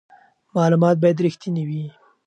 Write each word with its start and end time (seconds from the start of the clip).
معلومات 0.55 0.95
باید 1.01 1.23
رښتیني 1.25 1.63
وي. 1.69 1.83